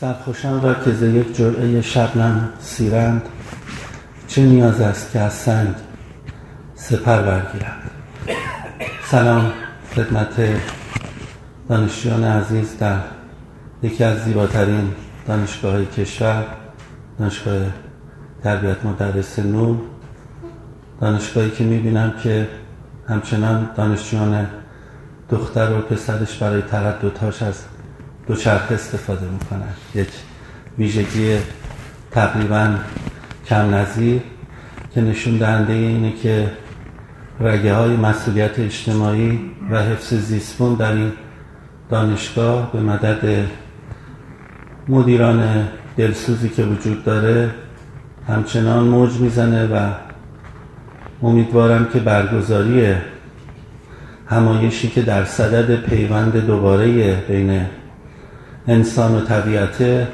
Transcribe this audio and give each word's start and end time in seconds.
سرخوشان 0.00 0.62
را 0.62 0.74
که 0.74 0.92
ز 0.92 1.02
یک 1.02 1.36
جرعه 1.36 1.80
شبنم 1.82 2.48
سیرند 2.58 3.22
چه 4.28 4.42
نیاز 4.42 4.80
است 4.80 5.12
که 5.12 5.20
از 5.20 5.32
سنگ 5.32 5.74
سپر 6.74 7.22
برگیرند؟ 7.22 7.90
سلام 9.04 9.52
خدمت 9.94 10.60
دانشجویان 11.68 12.24
عزیز 12.24 12.78
در 12.78 12.98
یکی 13.82 14.04
از 14.04 14.24
زیباترین 14.24 14.92
دانشگاه 15.26 15.72
های 15.72 15.86
کشور 15.86 16.44
دانشگاه 17.18 17.60
تربیت 18.42 18.84
مدرس 18.84 19.38
نور 19.38 19.76
دانشگاهی 21.00 21.50
که 21.50 21.64
می‌بینم 21.64 22.14
که 22.22 22.48
همچنان 23.08 23.70
دانشجویان 23.76 24.46
دختر 25.30 25.72
و 25.72 25.80
پسرش 25.80 26.38
برای 26.38 26.62
ترددهاش 26.62 27.42
از 27.42 27.64
دوچرخه 28.26 28.74
استفاده 28.74 29.26
می‌کنن 29.26 29.74
یک 29.94 30.08
ویژگی 30.78 31.38
تقریبا 32.10 32.74
کم 33.46 33.74
نظیر 33.74 34.20
که 34.94 35.00
نشون 35.00 35.36
دهنده 35.38 35.72
اینه 35.72 36.12
که 36.12 36.50
رگه 37.40 37.74
های 37.74 37.96
مسئولیت 37.96 38.58
اجتماعی 38.58 39.40
و 39.70 39.82
حفظ 39.82 40.14
زیستبون 40.14 40.74
در 40.74 40.92
این 40.92 41.12
دانشگاه 41.90 42.72
به 42.72 42.80
مدد 42.80 43.46
مدیران 44.88 45.68
دلسوزی 45.96 46.48
که 46.48 46.62
وجود 46.62 47.04
داره 47.04 47.50
همچنان 48.28 48.84
موج 48.84 49.20
می‌زنه 49.20 49.66
و 49.66 49.90
امیدوارم 51.22 51.88
که 51.92 51.98
برگزاری 51.98 52.94
همایشی 54.26 54.88
که 54.88 55.02
در 55.02 55.24
صدد 55.24 55.76
پیوند 55.76 56.46
دوباره 56.46 57.16
بین 57.28 57.66
انسان 58.68 59.14
و 59.14 59.20
طبیعته 59.20 60.08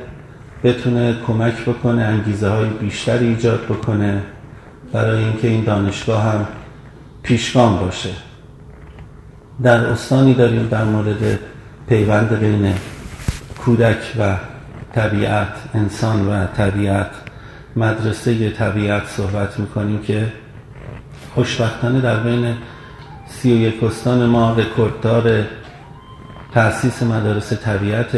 بتونه 0.64 1.16
کمک 1.26 1.64
بکنه 1.64 2.02
انگیزه 2.02 2.48
های 2.48 2.68
بیشتری 2.68 3.26
ایجاد 3.26 3.64
بکنه. 3.64 4.22
برای 4.92 5.24
اینکه 5.24 5.48
این 5.48 5.64
دانشگاه 5.64 6.22
هم 6.22 6.46
پیشگام 7.22 7.78
باشه. 7.78 8.10
در 9.62 9.86
استانی 9.86 10.34
داریم 10.34 10.68
در 10.68 10.84
مورد 10.84 11.38
پیوند 11.88 12.38
بین 12.38 12.74
کودک 13.64 14.12
و 14.18 14.36
طبیعت 14.94 15.54
انسان 15.74 16.28
و 16.28 16.46
طبیعت. 16.46 17.10
مدرسه 17.76 18.50
طبیعت 18.50 19.06
صحبت 19.06 19.58
می‌کنیم 19.58 20.02
که 20.02 20.32
خوشبختانه 21.34 22.00
در 22.00 22.16
بین 22.16 22.54
سی 23.28 23.52
و 23.52 23.56
یک 23.56 23.84
استان 23.84 24.26
ما 24.26 24.52
رکورددار 24.52 25.44
تأسیس 26.54 27.02
مدارس 27.02 27.52
طبیعت 27.52 28.16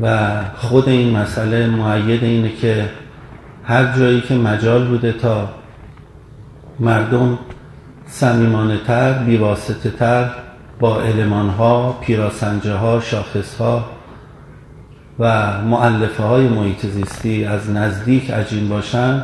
و 0.00 0.38
خود 0.56 0.88
این 0.88 1.16
مسئله 1.16 1.66
معید 1.66 2.24
اینه 2.24 2.52
که 2.56 2.88
هر 3.64 3.96
جایی 3.96 4.20
که 4.20 4.34
مجال 4.34 4.88
بوده 4.88 5.12
تا 5.12 5.48
مردم 6.80 7.38
سمیمانه 8.06 8.78
تر 8.86 9.12
بیواسطه 9.12 9.90
تر 9.90 10.30
با 10.80 11.00
علمان 11.00 11.48
ها 11.48 11.92
پیراسنجه 11.92 12.74
ها 12.74 13.00
شاخص 13.00 13.56
ها 13.56 13.84
و 15.18 15.52
معلفه 15.62 16.22
های 16.22 16.48
محیط 16.48 16.86
زیستی 16.86 17.44
از 17.44 17.70
نزدیک 17.70 18.30
عجین 18.30 18.68
باشن 18.68 19.22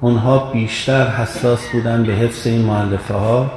اونها 0.00 0.38
بیشتر 0.52 1.06
حساس 1.06 1.68
بودن 1.72 2.02
به 2.02 2.12
حفظ 2.12 2.46
این 2.46 2.62
معلفه 2.62 3.14
ها 3.14 3.50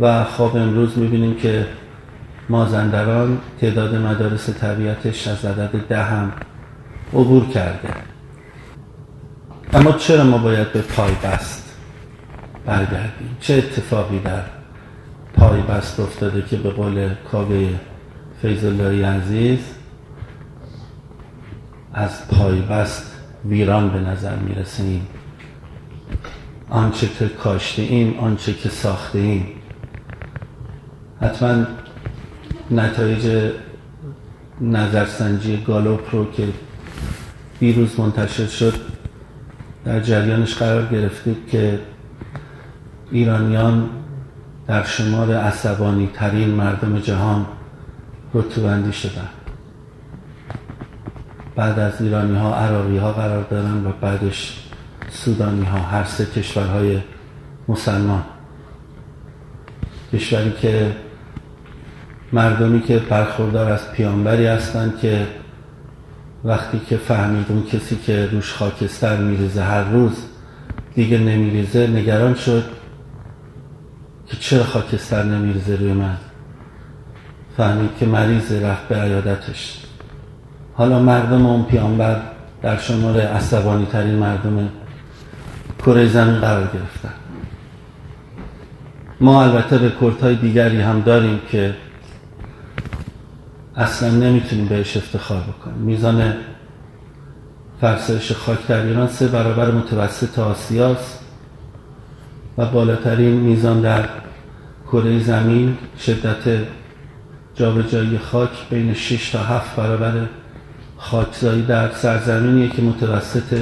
و 0.00 0.24
خب 0.24 0.56
امروز 0.56 0.98
می‌بینیم 0.98 1.34
که 1.34 1.66
مازندران 2.48 3.38
تعداد 3.60 3.94
مدارس 3.94 4.50
طبیعتش 4.50 5.28
از 5.28 5.44
عدد 5.44 5.88
ده 5.88 6.02
هم 6.02 6.32
عبور 7.12 7.46
کرده. 7.48 7.88
اما 9.72 9.92
چرا 9.92 10.24
ما 10.24 10.38
باید 10.38 10.72
به 10.72 10.80
پای 10.80 11.12
بست 11.24 11.76
برگردیم؟ 12.66 13.36
چه 13.40 13.54
اتفاقی 13.54 14.18
در 14.18 14.42
پای 15.34 15.60
بست 15.60 16.00
افتاده 16.00 16.42
که 16.42 16.56
به 16.56 16.70
قول 16.70 17.10
کاوه 17.32 17.68
فیضاللهی 18.42 19.02
عزیز 19.02 19.58
از 21.94 22.28
پای 22.28 22.60
بست 22.60 23.14
ویران 23.44 23.90
به 23.90 24.00
نظر 24.00 24.36
می‌رسه 24.36 24.82
این 24.82 25.02
آنچه 26.70 27.08
که 27.18 27.28
کاشته 27.28 27.82
ایم 27.82 28.18
آنچه 28.18 28.54
که 28.54 28.68
ساخته 28.68 29.18
ایم 29.18 29.46
حتما 31.20 31.64
نتایج 32.70 33.52
نظرسنجی 34.60 35.64
گالوپ 35.66 36.14
رو 36.14 36.30
که 36.30 36.48
دیروز 37.60 38.00
منتشر 38.00 38.46
شد 38.46 38.74
در 39.84 40.00
جریانش 40.00 40.54
قرار 40.54 40.86
گرفتید 40.86 41.36
که 41.50 41.80
ایرانیان 43.10 43.88
در 44.66 44.84
شمار 44.84 45.34
عصبانی 45.34 46.10
ترین 46.14 46.48
مردم 46.48 46.98
جهان 46.98 47.46
رتبندی 48.34 48.92
شدن. 48.92 49.28
بعد 51.56 51.78
از 51.78 52.02
ایرانی 52.02 52.38
ها 52.38 52.54
عراقی 52.54 52.98
ها 52.98 53.12
قرار 53.12 53.42
دارن 53.42 53.86
و 53.86 53.92
بعدش 54.00 54.68
سودانی 55.10 55.64
ها 55.64 55.78
هر 55.78 56.04
سه 56.04 56.26
کشورهای 56.26 57.00
مسلمان. 57.68 58.22
کشوری 60.12 60.52
که 60.52 60.92
مردمی 62.32 62.82
که 62.82 62.98
برخوردار 62.98 63.72
از 63.72 63.92
پیانبری 63.92 64.46
هستند 64.46 64.98
که 64.98 65.26
وقتی 66.44 66.80
که 66.88 66.96
فهمید 66.96 67.46
اون 67.48 67.64
کسی 67.64 67.96
که 67.96 68.28
روش 68.32 68.52
خاکستر 68.52 69.16
میریزه 69.16 69.62
هر 69.62 69.84
روز 69.84 70.12
دیگه 70.94 71.18
نمیریزه 71.18 71.86
نگران 71.86 72.34
شد 72.34 72.64
که 74.26 74.36
چرا 74.36 74.64
خاکستر 74.64 75.22
نمیریزه 75.22 75.76
روی 75.76 75.92
من 75.92 76.16
فهمید 77.56 77.90
که 78.00 78.06
مریض 78.06 78.52
رفت 78.52 78.88
به 78.88 78.96
عیادتش. 78.96 79.84
حالا 80.74 80.98
مردم 80.98 81.46
اون 81.46 81.64
پیانبر 81.64 82.20
در 82.62 82.76
شمار 82.76 83.20
عصبانی 83.20 83.86
ترین 83.86 84.14
مردم 84.14 84.68
کره 85.78 86.06
زمین 86.06 86.40
قرار 86.40 86.64
گرفتن. 86.64 87.14
ما 89.20 89.42
البته 89.42 89.86
رکورد 89.86 90.20
های 90.20 90.34
دیگری 90.34 90.80
هم 90.80 91.00
داریم 91.00 91.40
که 91.50 91.74
اصلا 93.78 94.10
نمی‌تونیم 94.10 94.66
بهش 94.66 94.96
افتخار 94.96 95.40
بکنیم. 95.40 95.78
میزان 95.78 96.34
فرسایش 97.80 98.32
خاک 98.32 98.66
در 98.66 98.86
ایران 98.86 99.08
سه 99.08 99.28
برابر 99.28 99.70
متوسط 99.70 100.38
آسیاست 100.38 101.20
و 102.58 102.66
بالاترین 102.66 103.32
میزان 103.32 103.80
در 103.80 104.08
کره 104.86 105.22
زمین 105.22 105.78
شدت 105.98 106.66
جابجایی 107.54 108.18
خاک 108.18 108.50
بین 108.70 108.94
6 108.94 109.30
تا 109.30 109.38
7 109.38 109.76
برابر 109.76 110.26
خاکزایی 110.96 111.62
در 111.62 111.92
سرزمینیه 111.92 112.68
که 112.68 112.82
متوسط 112.82 113.58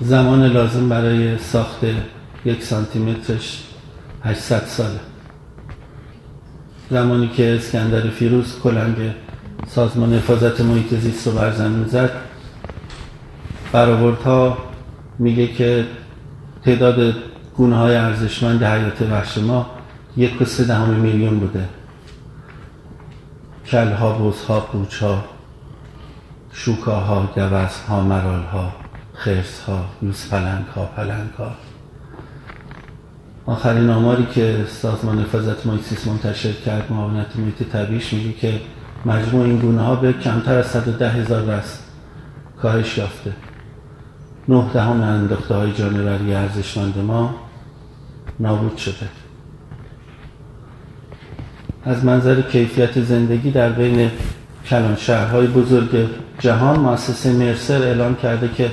زمان 0.00 0.44
لازم 0.44 0.88
برای 0.88 1.38
ساخت 1.38 1.84
یک 2.44 2.62
سانتی 2.62 2.98
مترش 2.98 3.64
800 4.24 4.64
ساله. 4.66 5.07
زمانی 6.90 7.28
که 7.28 7.56
اسکندر 7.56 8.10
فیروز 8.10 8.60
کلنگ 8.62 8.96
سازمان 9.66 10.14
حفاظت 10.14 10.60
محیط 10.60 10.94
زیست 10.94 11.26
رو 11.26 11.32
بر 11.32 11.52
زمین 11.52 11.84
زد 11.84 12.10
برآوردها 13.72 14.58
میگه 15.18 15.46
که 15.46 15.84
تعداد 16.64 17.14
گونه 17.56 17.76
های 17.76 17.96
ارزشمند 17.96 18.64
حیات 18.64 19.02
وحش 19.02 19.38
ما 19.38 19.66
یک 20.16 20.42
و 20.42 20.44
سه 20.44 20.64
دهم 20.64 20.88
میلیون 20.88 21.38
بوده. 21.38 21.64
کلها، 23.66 24.12
بزها، 24.12 24.60
قوچها 24.60 25.24
شوکاها، 26.52 27.28
گوزها، 27.34 28.00
مرالها 28.00 28.72
خرسها، 29.14 29.84
یوز 30.02 30.28
پلنگ 30.30 30.64
ها، 30.76 30.84
پلنگ 30.84 31.30
ها 31.38 31.67
آخرین 33.48 33.90
آماری 33.90 34.26
که 34.34 34.64
سازمان 34.68 35.18
حفاظت 35.18 35.66
محیط 35.66 36.06
منتشر 36.06 36.52
کرد 36.52 36.92
معاونت 36.92 37.36
محیط 37.36 37.62
طبیعیش 37.62 38.12
میگه 38.12 38.32
که 38.32 38.60
مجموع 39.06 39.44
این 39.44 39.58
گونه 39.58 39.82
ها 39.82 39.94
به 39.94 40.12
کمتر 40.12 40.58
از 40.58 40.66
110 40.66 41.10
هزار 41.10 41.42
رست 41.42 41.84
کاهش 42.62 42.98
یافته. 42.98 43.32
نه 44.48 44.64
دهم 44.74 45.00
انداخته 45.00 45.54
های 45.54 45.72
جانوری 45.72 46.34
ارزشمند 46.34 46.98
ما 46.98 47.34
نابود 48.40 48.76
شده. 48.76 49.08
از 51.84 52.04
منظر 52.04 52.40
کیفیت 52.40 53.00
زندگی 53.00 53.50
در 53.50 53.70
بین 53.72 54.10
کلان 54.66 54.96
شهرهای 54.96 55.46
بزرگ 55.46 56.08
جهان 56.38 56.80
مؤسسه 56.80 57.32
مرسر 57.32 57.82
اعلام 57.82 58.16
کرده 58.16 58.48
که 58.48 58.70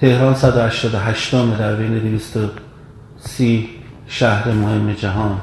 تهران 0.00 0.34
188 0.34 1.56
در 1.58 1.74
بین 1.74 1.98
230 1.98 3.68
شهر 4.06 4.52
مهم 4.52 4.92
جهان. 4.92 5.40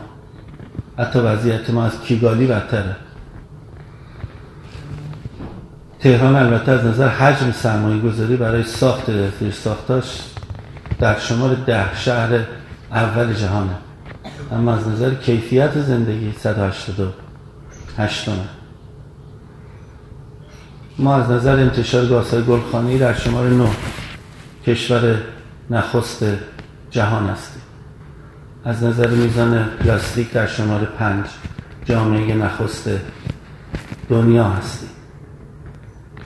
حتی 0.98 1.20
وضعیت 1.20 1.70
ما 1.70 1.86
از 1.86 2.02
کیگالی 2.02 2.48
بدتره. 2.48 2.96
تهران 6.00 6.36
البته 6.36 6.72
از 6.72 6.86
نظر 6.86 7.08
حجم 7.08 7.52
سرمایه 7.52 8.02
گذاری 8.02 8.36
برای 8.36 8.64
ساخت 8.64 9.12
زیر 9.40 9.52
ساختاش 9.52 10.22
در 11.00 11.20
شمار 11.20 11.56
ده 11.56 11.96
شهر 11.96 12.40
اول 12.92 13.34
جهانه. 13.34 13.76
اما 14.52 14.74
از 14.74 14.88
نظر 14.88 15.14
کیفیت 15.14 15.82
زندگی 15.82 16.34
188 16.40 18.30
ما 21.00 21.16
از 21.16 21.32
نظر 21.32 21.56
انتشار 21.60 22.06
گازهای 22.06 22.44
گلخانی 22.44 22.98
در 22.98 23.14
شمار 23.14 23.50
9 23.50 23.70
کشور 24.68 25.16
نخست 25.70 26.26
جهان 26.92 27.30
هستیم 27.30 27.62
از 28.66 28.84
نظر 28.84 29.08
میزان 29.08 29.64
پلاستیک 29.64 30.32
در 30.32 30.48
شمار 30.48 30.86
پنج 30.86 31.26
جامعه 31.86 32.36
نخست 32.36 32.90
دنیا 34.10 34.44
هستیم 34.44 34.90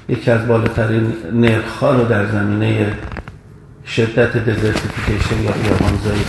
یکی 0.09 0.31
از 0.31 0.47
بالاترین 0.47 1.13
نرخ 1.33 1.83
رو 1.83 2.05
در 2.05 2.31
زمینه 2.31 2.97
شدت 3.85 4.37
دزرتیفیکیشن 4.37 5.43
یا 5.43 5.51
بیابانزایی 5.51 6.23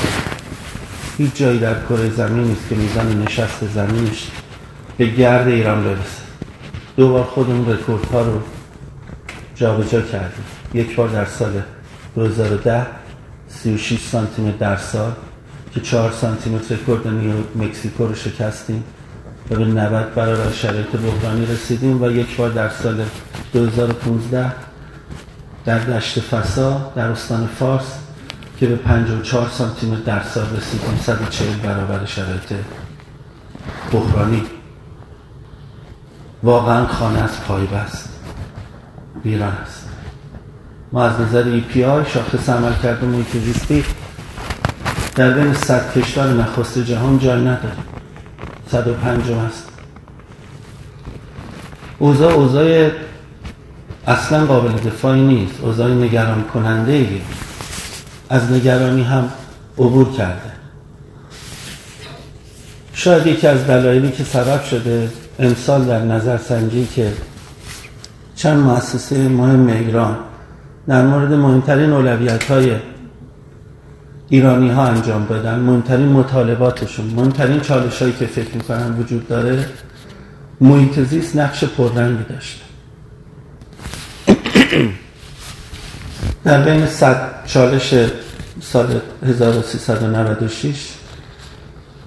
هیچ 1.18 1.34
جایی 1.34 1.58
در 1.58 1.74
کره 1.88 2.10
زمین 2.10 2.44
نیست 2.44 2.68
که 2.68 2.74
میزان 2.74 3.22
نشست 3.22 3.64
زمینش 3.74 4.30
به 4.98 5.06
گرد 5.06 5.48
ایران 5.48 5.84
برسه. 5.84 6.22
دو 6.96 7.08
بار 7.08 7.24
خودمون 7.24 7.72
رکورد 7.72 8.04
ها 8.04 8.22
رو 8.22 8.40
جابجا 9.54 10.00
کردیم. 10.00 10.44
یک 10.74 10.96
بار 10.96 11.08
در 11.08 11.24
سال 11.24 11.62
2010 12.14 12.86
36 13.48 14.00
سانتی 14.00 14.42
متر 14.42 14.56
در 14.56 14.76
سال 14.76 15.12
که 15.74 15.80
4 15.80 16.12
سانتی 16.12 16.50
متر 16.50 16.74
رکورد 16.74 17.06
مکزیکو 17.56 18.06
رو 18.06 18.14
شکستیم. 18.14 18.84
و 19.50 19.56
به 19.56 19.64
90 19.64 20.14
برابر 20.14 20.52
شرایط 20.52 20.86
بحرانی 20.86 21.46
رسیدیم 21.46 22.02
و 22.02 22.10
یک 22.10 22.36
بار 22.36 22.50
در 22.50 22.68
سال 22.68 23.04
2015 23.52 24.52
در 25.64 25.78
دشت 25.78 26.20
فسا 26.20 26.92
در 26.96 27.08
استان 27.08 27.46
فارس 27.46 27.98
که 28.58 28.66
به 28.66 28.76
54 28.76 29.48
سانتی 29.48 29.90
متر 29.90 30.00
در 30.00 30.22
سال 30.22 30.46
رسیدیم. 30.56 30.98
140 31.02 31.56
برابر 31.56 32.04
شرایط 32.06 32.52
بحرانی. 33.92 34.42
واقعا 36.42 36.86
خانه 36.86 37.22
از 37.22 37.40
پای 37.40 37.66
بست 37.66 38.08
ویران 39.24 39.52
است. 39.52 39.81
ما 40.92 41.04
از 41.04 41.20
نظر 41.20 41.42
ای 41.42 41.60
پی 41.60 41.84
آی 41.84 42.04
شاخص 42.14 42.48
عمل 42.48 42.72
کرده 42.82 43.06
محیط 43.06 43.36
زیستی 43.36 43.84
در 45.14 45.30
بین 45.30 45.54
صد 45.54 45.92
کشور 45.94 46.26
نخست 46.26 46.78
جهان 46.78 47.18
جای 47.18 47.40
نداریم 47.40 47.84
105 48.70 49.30
است. 49.30 49.68
اوضاع 51.98 52.32
اوضاع 52.32 52.90
اصلا 54.06 54.46
قابل 54.46 54.72
دفاعی 54.72 55.20
نیست. 55.20 55.54
اوضاع 55.62 55.90
نگران 55.90 56.44
کننده 56.44 56.92
ای 56.92 57.20
از 58.30 58.52
نگرانی 58.52 59.02
هم 59.02 59.30
عبور 59.78 60.12
کرده. 60.12 60.52
شاید 62.94 63.26
یکی 63.26 63.46
از 63.46 63.66
دلایلی 63.66 64.10
که 64.10 64.24
سبب 64.24 64.64
شده 64.64 65.10
امسال 65.38 65.84
در 65.84 66.02
نظر 66.02 66.38
سنجی 66.38 66.86
که 66.86 67.12
چند 68.36 68.58
مؤسسه 68.58 69.28
مهم 69.28 69.66
ایران 69.66 70.16
در 70.88 71.06
مورد 71.06 71.32
مهمترین 71.32 71.92
اولویت 71.92 72.44
های 72.44 72.76
ایرانی 74.28 74.70
ها 74.70 74.86
انجام 74.86 75.26
دادن 75.26 75.58
مهمترین 75.58 76.08
مطالباتشون 76.08 77.06
مهمترین 77.06 77.60
چالش 77.60 78.02
هایی 78.02 78.12
که 78.12 78.26
فکر 78.26 78.54
می‌کنن 78.54 78.98
وجود 78.98 79.28
داره 79.28 79.66
محیط 80.60 81.00
زیست 81.00 81.36
نقش 81.36 81.64
پررنگی 81.64 82.24
داشته. 82.28 82.60
در 86.44 86.62
بین 86.62 86.86
صد 86.86 87.46
چالش 87.46 87.94
سال 88.60 89.00
1396 89.26 90.88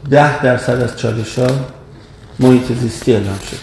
ده 0.10 0.44
درصد 0.44 0.82
از 0.82 0.98
چالش 0.98 1.40
ها 1.40 1.48
محیط 2.40 2.74
زیستی 2.74 3.14
اعلام 3.14 3.40
شده. 3.48 3.60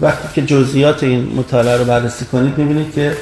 وقتی 0.00 0.28
که 0.34 0.46
جزئیات 0.46 1.02
این 1.02 1.32
مطالعه 1.36 1.76
رو 1.76 1.84
بررسی 1.84 2.24
کنید 2.24 2.58
می‌بینید 2.58 2.94
که 2.94 3.16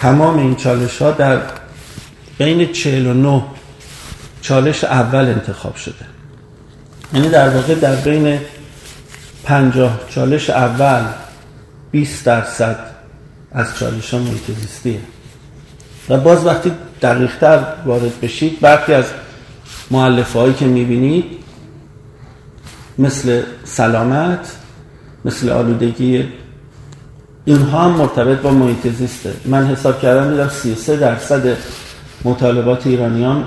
تمام 0.00 0.38
این 0.38 0.54
چالش 0.54 1.02
ها 1.02 1.10
در 1.10 1.40
بین 2.38 2.72
49 2.72 3.42
چالش 4.42 4.84
اول 4.84 5.24
انتخاب 5.26 5.76
شده. 5.76 5.94
یعنی 7.14 7.28
در 7.28 7.48
واقع 7.48 7.74
در 7.74 7.96
بین 7.96 8.40
50 9.44 10.00
چالش 10.08 10.50
اول 10.50 11.04
20 11.90 12.24
درصد 12.24 12.78
از 13.52 13.78
چالش 13.78 14.14
ها 14.14 14.20
محیط 14.20 14.96
و 16.08 16.16
باز 16.16 16.46
وقتی 16.46 16.72
دقیقتر 17.02 17.64
وارد 17.84 18.20
بشید 18.20 18.60
برخی 18.60 18.92
از 18.92 19.04
معلفه 19.90 20.38
هایی 20.38 20.54
که 20.54 20.66
می‌بینید 20.66 21.24
مثل 22.98 23.42
سلامت 23.64 24.56
مثل 25.24 25.50
آلودگی 25.50 26.28
اینها 27.48 27.84
هم 27.84 27.90
مرتبط 27.90 28.38
با 28.38 28.50
محیط 28.50 28.88
زیسته. 28.88 29.32
من 29.44 29.66
حساب 29.66 30.00
کردم 30.00 30.30
دیدم 30.30 30.48
33 30.48 30.96
درصد 30.96 31.56
مطالبات 32.24 32.86
ایرانیان 32.86 33.44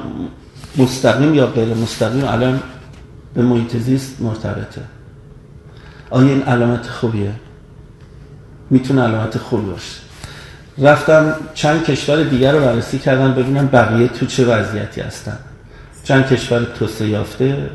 مستقیم 0.77 1.35
یا 1.35 1.47
غیر 1.47 1.73
مستقیم 1.73 2.25
الان 2.25 2.59
به 3.33 3.41
محیط 3.41 3.77
زیست 3.77 4.21
مرتبطه. 4.21 4.81
آیا 6.09 6.27
این 6.27 6.43
علامت 6.43 6.87
خوبیه؟ 6.87 7.31
می‌تونه 8.69 9.01
علامت 9.01 9.37
خوبی 9.37 9.71
باشه. 9.71 9.99
رفتم 10.77 11.35
چند 11.53 11.83
کشور 11.83 12.23
دیگر 12.23 12.51
رو 12.51 12.59
بررسی 12.59 12.99
کردم 12.99 13.33
ببینم 13.33 13.67
بقیه 13.67 14.07
تو 14.07 14.25
چه 14.25 14.45
وضعیتی 14.45 15.01
هستن. 15.01 15.37
چند 16.03 16.27
کشور 16.27 16.63
توسعه 16.79 17.09
یافته 17.09 17.69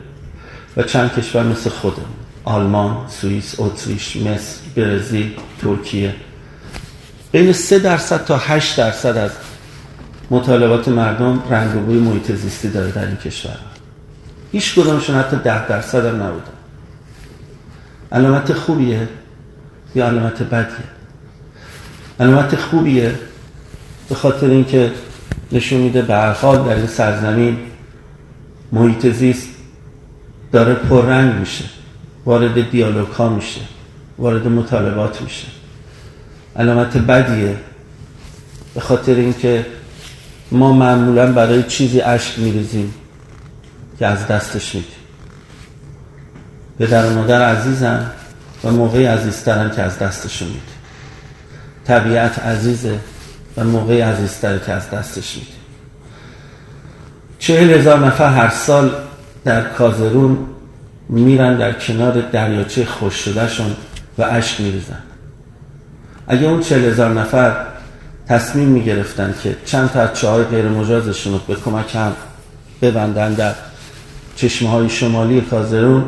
و 0.76 0.82
چند 0.82 1.12
کشور 1.12 1.42
مثل 1.42 1.70
خودم 1.70 2.25
آلمان، 2.46 2.96
سوئیس، 3.08 3.54
اتریش، 3.58 4.16
مصر، 4.16 4.58
برزیل، 4.76 5.32
ترکیه. 5.62 6.14
بین 7.32 7.52
3 7.52 7.78
درصد 7.78 8.24
تا 8.24 8.38
8 8.38 8.76
درصد 8.76 9.16
از 9.16 9.30
مطالبات 10.30 10.88
مردم 10.88 11.42
رنگ 11.50 11.76
و 11.76 11.80
بوی 11.80 11.98
محیط 11.98 12.32
زیستی 12.32 12.68
داره 12.68 12.90
در 12.90 13.06
این 13.06 13.16
کشور. 13.16 13.56
هیچ 14.52 14.74
کدومشون 14.74 15.16
حتی 15.16 15.36
10 15.36 15.68
درصد 15.68 16.06
هم 16.06 16.22
نبودن 16.22 16.56
علامت 18.12 18.52
خوبیه 18.52 19.08
یا 19.94 20.06
علامت 20.06 20.42
بدیه؟ 20.42 20.76
علامت 22.20 22.56
خوبیه 22.56 23.14
به 24.08 24.14
خاطر 24.14 24.46
اینکه 24.46 24.92
نشون 25.52 25.80
میده 25.80 26.02
به 26.02 26.16
حال 26.16 26.64
در 26.64 26.74
این 26.74 26.86
سرزمین 26.86 27.58
محیط 28.72 29.06
زیست 29.06 29.48
داره 30.52 30.74
پررنگ 30.74 31.34
میشه. 31.34 31.64
وارد 32.26 32.70
دیالوگ 32.70 33.08
ها 33.08 33.28
میشه 33.28 33.60
وارد 34.18 34.48
مطالبات 34.48 35.22
میشه. 35.22 35.46
علامت 36.56 36.98
بدیه 36.98 37.56
به 38.74 38.80
خاطر 38.80 39.14
اینکه 39.14 39.66
ما 40.50 40.72
معمولا 40.72 41.32
برای 41.32 41.62
چیزی 41.62 42.00
اشک 42.00 42.38
میریزیم 42.38 42.94
که 43.98 44.06
از 44.06 44.26
دستش 44.26 44.74
میدیم. 44.74 44.90
به 46.78 46.86
در 46.86 47.08
مادر 47.08 47.42
عزیزم 47.42 48.10
و 48.64 48.70
موقعی 48.70 49.04
عزیزترم 49.04 49.70
که 49.70 49.82
از 49.82 49.98
دستشون 49.98 50.48
میده 50.48 50.60
طبیعت 51.84 52.38
عزیزه 52.38 52.98
و 53.56 53.64
موقعی 53.64 54.00
عزیزتره 54.00 54.60
که 54.66 54.72
از 54.72 54.90
دستش 54.90 55.36
میده 55.36 55.48
چهل 57.38 57.70
هزار 57.70 58.06
نفر 58.06 58.32
هر 58.32 58.48
سال 58.48 58.90
در 59.44 59.62
کازرون 59.62 60.38
میرن 61.08 61.56
در 61.56 61.72
کنار 61.72 62.20
دریاچه 62.20 62.84
خوش 62.84 63.14
شدهشون 63.14 63.76
و 64.18 64.22
اشک 64.22 64.60
میریزن. 64.60 64.98
اگه 66.28 66.46
اون 66.46 66.60
چهل 66.60 66.84
هزار 66.84 67.10
نفر 67.10 67.66
تصمیم 68.28 68.68
می‌گرفتن 68.68 69.34
که 69.42 69.56
چند 69.64 69.90
تا 69.90 70.00
از 70.00 70.14
چهار 70.14 70.44
غیر 70.44 70.68
مجازشون 70.68 71.32
رو 71.32 71.38
به 71.38 71.54
کمک 71.54 71.96
هم 71.96 72.12
ببندن 72.82 73.34
در 73.34 73.54
چشمه 74.36 74.70
های 74.70 74.88
شمالی 74.88 75.40
کازرون 75.40 76.04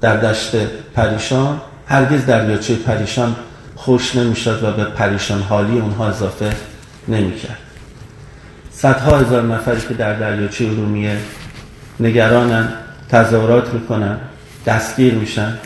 در 0.00 0.16
دشت 0.16 0.56
پریشان 0.94 1.60
هرگز 1.86 2.26
دریاچه 2.26 2.74
پریشان 2.74 3.36
خوش 3.76 4.16
نمی‌شد 4.16 4.62
و 4.62 4.72
به 4.72 4.84
پریشان 4.84 5.42
حالی 5.42 5.78
اونها 5.78 6.08
اضافه 6.08 6.56
نمی‌کرد. 7.08 7.58
صدها 8.72 9.18
هزار 9.18 9.42
نفری 9.42 9.80
که 9.88 9.94
در 9.94 10.14
دریاچه 10.14 10.64
ارومیه 10.64 11.18
نگرانن 12.00 12.68
تظاهرات 13.08 13.74
می‌کنن 13.74 14.18
دستگیر 14.66 15.14
میشن. 15.14 15.58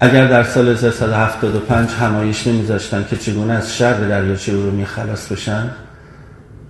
اگر 0.00 0.26
در 0.26 0.42
سال 0.42 0.68
1375 0.68 1.90
همایش 1.90 2.46
نمیذاشتن 2.46 3.04
که 3.10 3.16
چگونه 3.16 3.52
از 3.52 3.76
شر 3.76 3.94
دریاچه 3.94 4.52
ارومیه 4.52 4.86
خلاص 4.86 5.32
بشن 5.32 5.70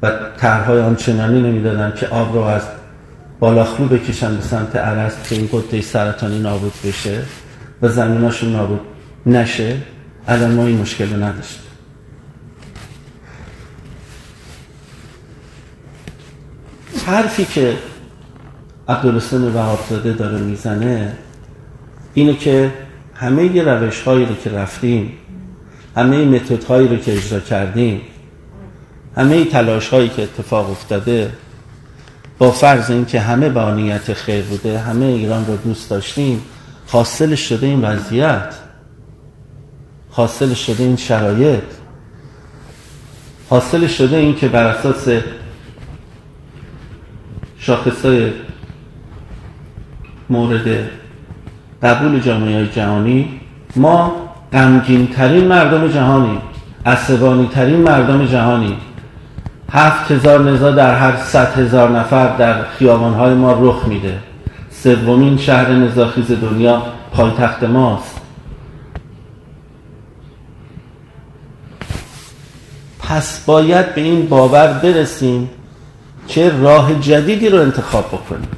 و 0.03 0.13
طرحهای 0.37 0.81
آنچنانی 0.81 1.43
نمی‌دادن 1.43 1.93
که 1.97 2.07
آب 2.07 2.35
رو 2.35 2.41
از 2.41 2.63
بالاخلو 3.41 3.89
بکشن 3.89 4.37
به 4.37 4.43
سمت 4.43 4.77
عرست 4.77 5.29
که 5.29 5.35
این 5.35 5.49
قده 5.53 5.81
سرطانی 5.81 6.39
نابود 6.39 6.73
بشه 6.85 7.23
و 7.83 7.89
زمیناشون 7.89 8.53
نابود 8.53 8.81
نشه 9.27 9.77
الان 10.29 10.51
ما 10.51 10.67
این 10.67 10.79
مشکل 10.79 11.11
رو 11.11 11.23
نداشتیم. 11.23 11.63
حرفی 17.07 17.45
که 17.45 17.75
عبدالحسین 18.91 19.43
وهابزاده 19.43 20.13
داره 20.13 20.39
می‌زنه 20.39 21.13
اینه 22.15 22.35
که 22.35 22.73
همه 23.15 23.45
ی 23.57 23.61
روش 23.61 24.03
هایی 24.03 24.27
رو 24.27 24.35
که 24.35 24.51
رفتیم 24.51 25.13
همه 25.97 26.25
متد 26.25 26.65
هایی 26.65 26.89
رو 26.89 26.97
که 26.97 27.13
اجرا 27.13 27.41
کردیم 27.41 28.01
همه 29.17 29.45
تلاش 29.45 29.89
هایی 29.89 30.09
که 30.09 30.23
اتفاق 30.23 30.71
افتاده 30.71 31.33
با 32.39 32.51
فرض 32.51 32.91
اینکه 32.91 33.21
همه 33.21 33.49
با 33.49 33.75
نیت 33.75 34.13
خیر 34.13 34.45
بوده 34.45 34.79
همه 34.79 35.05
ایران 35.05 35.47
رو 35.47 35.57
دوست 35.57 35.91
داشتیم 35.91 36.43
حاصلش 36.87 37.49
شده 37.49 37.67
این 37.67 37.81
وضعیت 37.81 38.55
حاصلش 40.11 40.67
شده 40.67 40.85
این 40.85 40.97
شرایط 40.97 41.63
حاصلش 43.49 43.99
شده 43.99 44.17
این 44.17 44.37
که 44.37 44.49
بر 44.49 44.65
اساس 44.67 45.09
شاخصای 47.59 48.33
مورد 50.31 50.91
قبول 51.83 52.21
جامعه 52.21 52.67
جهانی 52.67 53.41
ما 53.77 54.13
غمگین 54.53 55.07
ترین 55.07 55.45
مردم 55.45 55.89
جهانی 55.89 56.39
عصبانی 56.87 57.49
ترین 57.49 57.81
مردم 57.81 58.27
جهانی. 58.27 58.77
هفت 59.73 60.13
هزار 60.13 60.41
نزا 60.51 60.71
در 60.71 60.95
هر 60.95 61.17
صد 61.17 61.59
هزار 61.59 61.91
نفر 61.91 62.37
در 62.37 62.65
خیابان 62.65 63.15
های 63.15 63.35
ما 63.35 63.53
رخ 63.53 63.89
میده. 63.89 64.19
سومین 64.71 65.39
شهر 65.39 65.71
نزاخیز 65.71 66.33
دنیا 66.33 66.83
پایتخت 67.13 67.65
ماست. 67.65 68.21
پس 72.99 73.45
باید 73.47 73.95
به 73.95 74.01
این 74.01 74.27
باور 74.27 74.73
برسیم 74.73 75.51
که 76.29 76.53
راه 76.61 77.01
جدیدی 77.01 77.49
رو 77.49 77.61
انتخاب 77.61 78.07
بکنیم. 78.07 78.49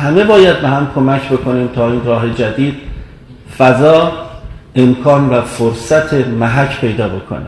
همه 0.00 0.24
باید 0.24 0.60
به 0.60 0.68
هم 0.68 0.90
کمک 0.94 1.28
بکنیم 1.28 1.68
تا 1.68 1.90
این 1.90 2.04
راه 2.04 2.30
جدید 2.30 2.74
فضا 3.58 4.12
امکان 4.74 5.28
و 5.28 5.42
فرصت 5.42 6.14
محک 6.14 6.80
پیدا 6.80 7.08
بکنه. 7.08 7.46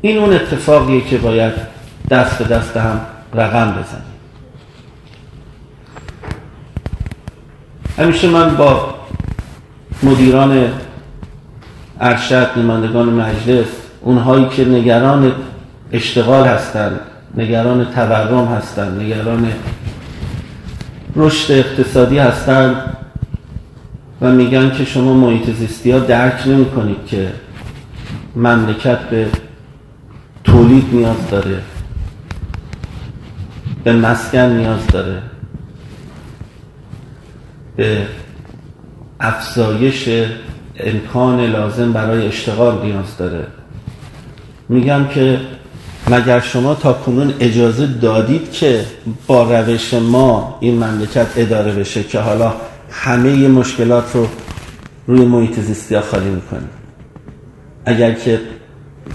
این 0.00 0.18
اون 0.18 0.32
اتفاقیه 0.32 1.00
که 1.00 1.18
باید 1.18 1.52
دست 2.10 2.38
به 2.42 2.54
دست 2.54 2.76
هم 2.76 3.00
رقم 3.34 3.70
بزنیم. 3.70 4.02
همیشه 7.98 8.28
من 8.28 8.56
با 8.56 8.94
مدیران 10.02 10.72
ارشد 12.00 12.50
نمایندگان 12.56 13.08
مجلس 13.08 13.66
اونهایی 14.00 14.48
که 14.48 14.64
نگران 14.64 15.32
اشتغال 15.92 16.46
هستند 16.46 17.00
نگران 17.36 17.84
تورم 17.84 18.44
هستند 18.44 19.02
نگران 19.02 19.52
رشد 21.16 21.52
اقتصادی 21.52 22.18
هستند 22.18 22.76
و 24.20 24.30
میگن 24.30 24.70
که 24.70 24.84
شما 24.84 25.14
محیط 25.14 25.50
زیستی 25.50 25.90
ها 25.90 25.98
درک 25.98 26.46
نمی 26.46 26.64
کنید 26.64 27.06
که 27.06 27.32
مملکت 28.36 28.98
به 28.98 29.26
تولید 30.44 30.84
نیاز 30.92 31.30
داره 31.30 31.60
به 33.84 33.92
مسکن 33.92 34.38
نیاز 34.38 34.86
داره 34.86 35.22
به 37.76 38.06
افزایش 39.20 40.08
امکان 40.76 41.40
لازم 41.40 41.92
برای 41.92 42.26
اشتغال 42.26 42.82
نیاز 42.82 43.16
داره. 43.16 43.46
میگم 44.68 45.08
که 45.08 45.40
مگر 46.10 46.40
شما 46.40 46.74
تا 46.74 46.92
کنون 46.92 47.34
اجازه 47.40 47.86
دادید 47.86 48.52
که 48.52 48.84
با 49.26 49.60
روش 49.60 49.94
ما 49.94 50.58
این 50.60 50.84
مملکت 50.84 51.26
اداره 51.36 51.72
بشه 51.72 52.02
که 52.02 52.20
حالا 52.20 52.54
همه 52.90 53.48
مشکلات 53.48 54.14
رو 54.14 54.26
روی 55.06 55.24
محیط 55.24 55.60
زیستی 55.60 55.94
ها 55.94 56.00
خالی 56.00 56.30
می‌کنیم 56.30 56.68
اگر 57.84 58.12
که 58.12 58.40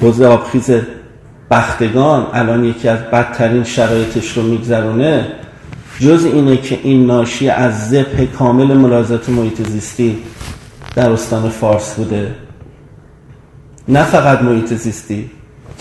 حوزه 0.02 0.26
آبخیز 0.26 0.72
بختگان 1.52 2.28
الان 2.34 2.66
یکی 2.66 2.88
از 2.88 3.00
بدترین 3.00 3.64
شرایطش 3.64 4.38
رو 4.38 4.44
میگذرونه 4.44 5.28
جز 6.00 6.26
اینه 6.26 6.58
که 6.58 6.80
این 6.84 7.06
ناشی 7.06 7.50
از 7.50 7.90
زبه 7.90 8.26
کامل 8.26 8.78
ملاحظات 8.78 9.30
محیط 9.30 9.68
زیستی 9.68 10.18
در 10.96 11.12
استان 11.12 11.50
فارس 11.50 11.94
بوده. 11.94 12.36
نه 13.88 14.04
فقط 14.04 14.42
محیط 14.42 14.74
زیستی 14.74 15.30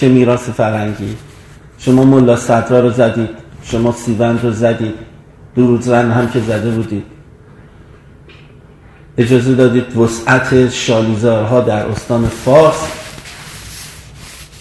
که 0.02 0.08
میراث 0.08 0.48
فرنگی 0.48 1.16
شما 1.78 2.04
ملا 2.04 2.36
صدرا 2.36 2.80
رو 2.80 2.90
زدید 2.90 3.28
شما 3.62 3.92
سیوند 3.92 4.40
رو 4.42 4.50
زدید 4.50 4.94
رن 5.86 6.10
هم 6.10 6.30
که 6.30 6.40
زده 6.40 6.70
بودید. 6.70 7.04
اجازه 9.18 9.54
دادید 9.54 9.96
وسعت 9.96 10.70
شالیزارها 10.70 11.60
در 11.60 11.86
استان 11.86 12.28
فارس 12.28 12.86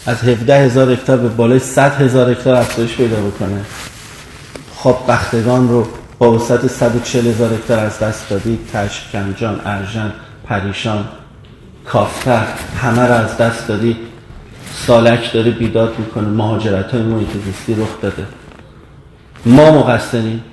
از 0.06 0.24
17 0.24 0.60
هزار 0.60 0.96
به 0.96 1.18
بالای 1.18 1.60
100 1.60 2.02
هزار 2.02 2.32
هکتار 2.32 2.56
افزایش 2.56 2.96
پیدا 2.96 3.16
بکنه. 3.16 3.62
خب 4.76 4.96
بختگان 5.08 5.70
رو 5.70 5.88
با 6.20 6.32
وسعت 6.32 6.68
140 6.68 7.28
هزار 7.28 7.80
از 7.80 8.00
دست 8.00 8.30
دادید. 8.30 8.60
کشف 8.74 9.12
کنجان 9.12 9.62
ارژن 9.66 10.12
پریشان 10.46 11.06
کافتر 11.86 12.44
همه 12.82 13.02
رو 13.02 13.14
از 13.14 13.38
دست 13.38 13.68
دادید. 13.68 14.11
سالک 14.74 15.34
داره 15.34 15.52
بیداد 15.52 16.00
می‌کنه 16.00 16.28
مهاجرت 16.28 16.92
های 16.92 17.02
محیط 17.02 17.30
زیستی 17.46 17.74
رخ 17.74 18.02
داده. 18.02 18.26
ما 19.46 19.72
مقصریم. 19.72 20.44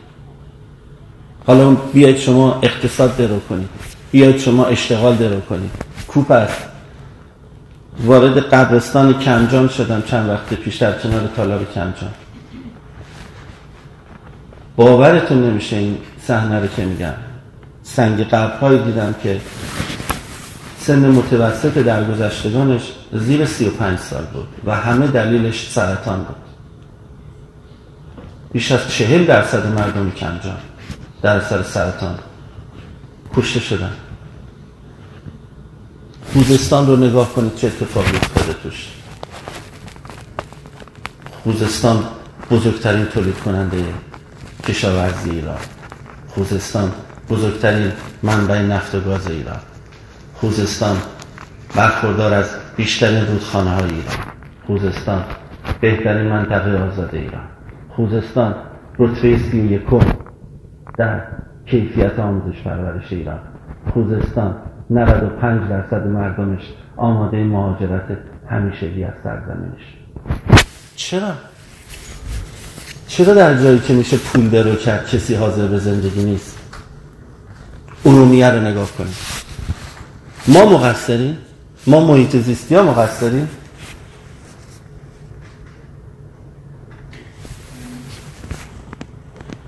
حالا 1.47 1.71
بیاید 1.71 2.19
شما 2.19 2.59
اقتصاد 2.63 3.17
درو 3.17 3.41
کنید. 3.41 3.69
بیاید 4.13 4.39
شما 4.39 4.65
اشتغال 4.65 5.17
درو 5.17 5.41
کنید. 5.41 5.71
کوپ 6.09 6.49
وارد 8.05 8.39
قبرستان 8.39 9.19
کمجان 9.19 9.69
شدم 9.69 10.03
چند 10.07 10.31
وقت 10.31 10.55
پیش 10.55 10.77
در 10.77 10.93
کنار 10.93 11.29
تالار 11.37 11.65
کمجان. 11.75 12.11
باورتون 14.77 15.45
نمیشه 15.45 15.77
این 15.77 15.99
صحنه 16.23 16.61
رو 16.61 16.67
که 16.67 16.85
میگم. 16.85 17.15
سنگ 17.83 18.25
قبرهایی 18.25 18.79
دیدم 18.79 19.15
که 19.23 19.41
سن 20.81 21.11
متوسط 21.11 21.79
در 21.79 22.05
گذشتگانش 22.05 22.83
زیر 23.13 23.47
35 23.47 23.99
سال 23.99 24.25
بود 24.25 24.49
و 24.65 24.77
همه 24.77 25.07
دلیلش 25.07 25.71
سرطان 25.71 26.19
بود. 26.19 26.37
بیش 28.53 28.73
از 28.73 28.91
چهل 28.91 29.25
درصد 29.25 29.67
مردم 29.67 30.11
کمجان 30.11 30.57
در 31.23 31.41
سر 31.41 31.63
سرطان 31.63 32.19
کشته 33.35 33.61
شدن. 33.61 33.93
خوزستان 36.33 36.87
رو 36.87 36.97
نگاه 36.97 37.33
کنید 37.33 37.57
چه 37.57 37.67
اتفاقی 37.67 38.17
افتاده 38.17 38.53
توش. 38.53 38.89
خوزستان 41.45 42.05
بزرگترین 42.51 43.05
تولید 43.05 43.39
کننده 43.39 43.85
کشاورزی 44.69 45.31
ایران. 45.31 45.59
خوزستان 46.29 46.93
بزرگترین 47.31 47.93
منبع 48.23 48.63
نفت 48.63 48.95
و 48.95 49.01
گاز 49.01 49.27
ایران. 49.27 49.61
خوزستان 50.35 50.97
برخوردار 51.75 52.35
از 52.35 52.47
بیشترین 52.79 53.27
رودخانه 53.27 53.71
های 53.71 53.85
ایران 53.85 54.17
خوزستان 54.67 55.25
بهترین 55.81 56.27
منطقه 56.27 56.79
آزاد 56.79 57.15
ایران 57.15 57.45
خوزستان 57.97 58.55
رتبه 58.99 59.39
سی 59.39 59.59
یکم 59.59 60.01
در 60.99 61.23
کیفیت 61.67 62.19
آموزش 62.19 62.63
پرورش 62.63 63.13
ایران 63.13 63.39
خوزستان 63.93 64.57
95 64.91 65.69
درصد 65.69 66.07
مردمش 66.07 66.63
آماده 66.97 67.45
مهاجرت 67.45 68.19
همیشگی 68.51 69.05
از 69.05 69.15
سرزمینش 69.25 69.97
چرا؟ 70.97 71.33
چرا 73.09 73.35
در 73.35 73.63
جایی 73.63 73.79
که 73.79 73.95
میشه 73.95 74.17
پول 74.17 74.49
درو 74.49 74.75
کرد 74.75 75.07
کسی 75.07 75.35
حاضر 75.35 75.67
به 75.67 75.79
زندگی 75.79 76.25
نیست؟ 76.25 76.59
ارومیه 78.07 78.51
رو 78.51 78.61
نگاه 78.61 78.89
کنید 78.99 79.17
ما 80.49 80.65
مقصریم؟ 80.67 81.39
ما 81.87 82.01
محیط 82.01 82.37
زیستی 82.37 82.75
ها 82.75 82.83
مقصریم؟ 82.83 83.49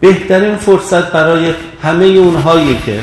بهترین 0.01 0.57
فرصت 0.57 1.13
برای 1.13 1.55
همه 1.83 2.05
اونهایی 2.05 2.79
که 2.79 3.01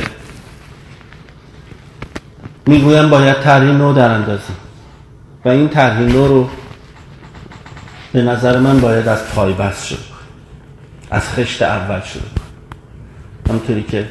می‌گویم 2.65 3.09
باید 3.09 3.41
طرح 3.41 3.63
نو 3.63 3.93
در 3.93 4.09
اندازیم 4.09 4.55
و 5.45 5.49
این 5.49 5.69
طرح 5.69 5.99
نو 5.99 6.27
رو 6.27 6.49
به 8.13 8.21
نظر 8.21 8.59
من 8.59 8.79
باید 8.79 9.07
از 9.07 9.27
پای 9.35 9.53
بست 9.53 9.85
شد. 9.85 10.17
از 11.11 11.29
خشت 11.29 11.61
اول 11.61 12.01
شد. 12.01 12.29
همطوری 13.49 13.83
که 13.83 14.09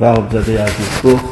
وهاب 0.00 0.32
زاده 0.32 0.62
عزیز 0.62 1.02
گفت 1.04 1.24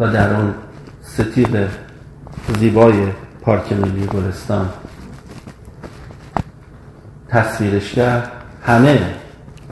و 0.00 0.06
در 0.06 0.34
اون 0.34 0.54
ستیق 1.02 1.68
زیبای 2.58 2.94
پارک 3.42 3.72
ملی 3.72 4.06
گلستان. 4.06 4.68
تصویرش 7.28 7.92
کرد 7.92 8.32
همه 8.66 9.00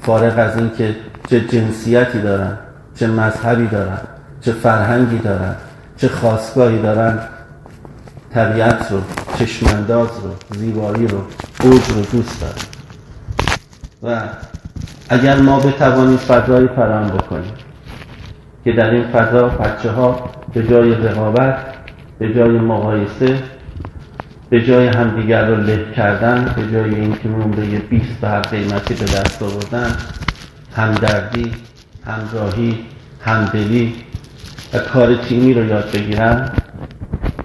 فارغ 0.03 0.39
از 0.39 0.57
اینکه 0.57 0.97
چه 1.31 1.41
جنسیتی 1.41 2.23
دارن 2.23 2.59
چه 2.95 3.07
مذهبی 3.07 3.67
دارن 3.67 3.99
چه 4.41 4.53
فرهنگی 4.53 5.19
دارن 5.19 5.57
چه 5.97 6.09
خواستگاهی 6.09 6.83
دارن 6.83 7.19
طبیعت 8.35 8.93
رو 8.93 9.01
چشمانداز 9.39 10.09
رو 10.09 10.59
زیبایی 10.59 11.07
رو 11.07 11.19
اوج 11.63 11.91
رو 11.91 12.03
دوست 12.03 12.41
دارن. 12.41 12.63
و 14.03 14.29
اگر 15.09 15.37
ما 15.37 15.61
بتوانیم 15.61 16.17
فضایی 16.17 16.69
فراهم 16.69 17.09
بکنیم 17.09 17.53
که 18.65 18.73
در 18.73 18.91
این 18.91 19.05
فضا 19.05 19.49
بچه 19.49 19.91
ها 19.91 20.31
به 20.55 20.63
جای 20.67 20.95
رقابت 20.95 21.57
به 22.19 22.35
جای 22.35 22.59
مقایسه 22.59 23.37
به 24.51 24.65
جای 24.65 24.87
همدیگر 24.87 25.47
رو 25.47 25.57
له 25.57 25.85
کردن 25.97 26.55
به 26.57 26.73
جای 26.73 26.95
اینکه 26.95 27.29
نمره 27.29 27.79
20 27.79 28.21
به 28.21 28.29
هر 28.29 28.41
قیمتی 28.41 28.95
به 28.95 29.05
دست 29.05 29.43
آوردن 29.43 29.97
همدردی 30.77 31.53
همراهی 32.07 32.79
همدلی 33.21 33.95
و 34.75 34.79
کار 34.79 35.15
تیمی 35.15 35.55
رو 35.55 35.65
یاد 35.65 35.91
بگیرن 35.93 36.53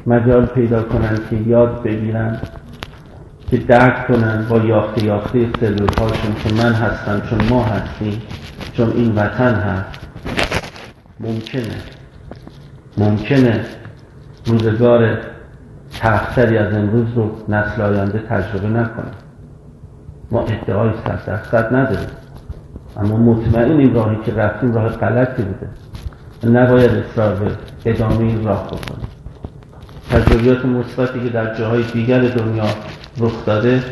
مجال 0.08 0.46
پیدا 0.46 0.84
کنن 0.84 1.20
که 1.30 1.50
یاد 1.50 1.84
بگیرن 1.84 2.40
که 3.52 3.58
درک 3.58 4.08
کنن 4.08 4.46
با 4.50 4.58
یاخته 4.58 5.04
یاخته 5.04 5.48
سلول 5.60 5.90
هاشون 6.00 6.36
که 6.44 6.54
من 6.64 6.74
هستم 6.74 7.22
چون 7.30 7.40
ما 7.50 7.64
هستیم 7.64 8.22
چون 8.74 8.92
این 8.92 9.16
وطن 9.16 9.54
هست. 9.54 10.05
ممکنه. 11.20 11.76
ممکنه 12.98 13.66
روزگار 14.46 15.18
تختری 16.00 16.58
از 16.58 16.74
امروز 16.74 17.08
رو 17.16 17.32
نسل 17.50 17.82
آینده 17.82 18.20
تجربه 18.20 18.68
نکنه. 18.68 19.12
ما 20.32 20.42
ادعای 20.42 20.92
صد 21.06 21.26
درصد 21.26 21.76
نداریم. 21.76 22.10
اما 22.98 23.18
مطمئن 23.18 23.72
این 23.72 23.94
راهی 23.94 24.18
که 24.26 24.34
رفتیم 24.34 24.74
راه 24.74 24.90
غلطی 24.90 25.44
بوده. 25.44 25.70
نباید 26.60 26.92
اصرار 26.92 27.36
به 27.36 27.52
ادامه 27.86 28.20
این 28.20 28.44
راه 28.44 28.68
بکنیم. 28.68 29.08
تجربیات 30.12 30.66
مثبتی 30.66 31.20
که 31.24 31.30
در 31.30 31.56
جاهای 31.56 31.84
دیگر 31.84 32.20
دنیا 32.20 32.66
رخ 33.18 33.46
داده 33.46 33.84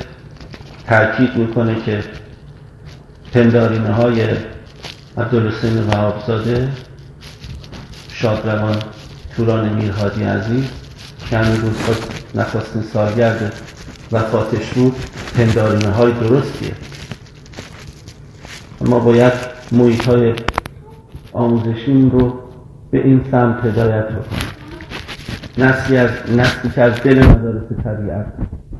تاکید 0.87 1.35
می‌کنه 1.35 1.75
که 1.75 2.03
پندارینه 3.33 3.93
های 3.93 4.27
عبدالحسین 5.17 5.83
وهابزاده 5.83 6.69
شادروان 8.23 8.75
توران 9.35 9.73
میرهادی 9.73 10.23
عزیز 10.23 10.71
که 11.29 11.37
همین 11.37 11.61
روزها 11.61 11.93
نخواستین 12.35 12.81
سالگرد 12.81 13.53
وفاتش 14.11 14.73
بود 14.73 14.93
پندارینه 15.37 15.91
های 15.91 16.11
درستیه. 16.11 16.73
ما 18.89 18.99
باید 18.99 19.33
محیط 19.71 20.07
های 20.07 20.33
آموزشی 21.33 22.09
رو 22.09 22.33
به 22.91 23.05
این 23.05 23.21
سمت 23.31 23.65
هدایت 23.65 24.05
بکنیم. 24.05 24.49
نسلی 25.57 25.97
از 25.97 26.09
نسلی 26.37 26.71
که 26.71 26.81
از 26.81 26.93
دل 27.03 27.25
مدارس 27.25 27.71
طبیعت 27.83 28.25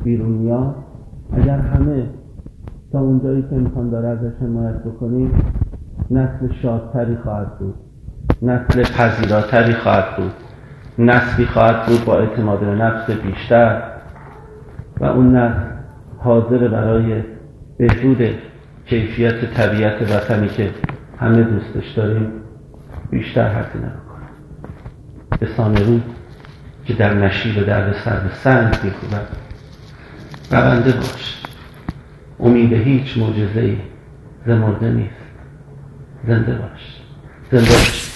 بیرون 0.04 0.32
میاد 0.32 0.76
اگر 1.34 1.60
همه 1.60 2.10
تا 2.92 3.00
اونجایی 3.00 3.42
که 3.42 3.56
امکان 3.56 3.90
داره 3.90 4.08
ازش 4.08 4.32
حمایت 4.42 4.84
بکنیم 4.84 5.32
نسل 6.12 6.54
شادتری 6.62 7.18
خواهد 7.24 7.60
بود. 7.60 7.83
نسل 8.44 8.84
پذیراتری 8.84 9.74
خواهد 9.74 10.16
بود. 10.18 10.34
نسلی 11.00 11.46
خواهد 11.46 11.86
بود 11.86 12.06
با 12.06 12.20
اعتماد 12.20 12.60
به 12.60 12.66
نفس 12.66 13.12
بیشتر. 13.12 13.82
و 15.00 15.06
اون 15.06 15.36
نسل 15.36 15.74
حاضر 16.18 16.68
برای 16.68 17.24
بهبود 17.78 18.36
کیفیت 18.86 19.54
طبیعت 19.54 20.12
وطنی 20.12 20.48
که 20.48 20.72
همه 21.20 21.44
دوستش 21.44 21.92
داریم 21.92 22.32
بیشتر 23.10 23.48
هزینه 23.48 23.88
بکنه 23.88 24.28
به 25.40 25.48
سامرو 25.58 26.00
که 26.86 26.94
در 26.94 27.14
نشیب 27.14 27.66
درد 27.66 27.96
سر 28.06 28.20
به 28.20 28.30
سنگ 28.30 28.76
میکوبد 28.84 29.28
رونده 30.52 30.92
باش. 30.92 31.44
امید 32.40 32.74
هیچ 32.74 33.18
معجزه 33.18 33.78
زمرده 34.46 34.92
نیست. 34.92 35.14
زنده 36.28 36.54
باش. 36.54 37.02
زنده 37.52 37.72
باش. 37.72 38.13